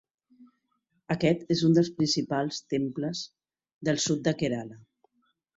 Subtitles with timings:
[1.15, 3.23] Aquest és un dels principals temples
[3.91, 4.83] del sud de Kerala.